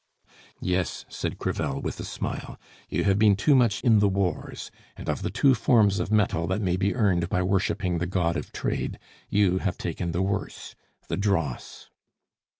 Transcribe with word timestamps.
"Yes," 0.61 1.05
said 1.09 1.37
Crevel, 1.37 1.79
with 1.79 1.99
a 1.99 2.03
smile, 2.03 2.59
"you 2.89 3.03
have 3.03 3.19
been 3.19 3.35
too 3.35 3.53
much 3.53 3.83
in 3.83 3.99
the 3.99 4.07
wars; 4.09 4.71
and 4.97 5.07
of 5.07 5.21
the 5.21 5.29
two 5.29 5.53
forms 5.53 5.99
of 5.99 6.11
metal 6.11 6.47
that 6.47 6.59
may 6.59 6.75
be 6.75 6.95
earned 6.95 7.29
by 7.29 7.43
worshiping 7.43 7.99
the 7.99 8.07
god 8.07 8.35
of 8.35 8.51
trade, 8.51 8.97
you 9.29 9.59
have 9.59 9.77
taken 9.77 10.11
the 10.11 10.23
worse 10.23 10.73
the 11.07 11.17
dross!" 11.17 11.91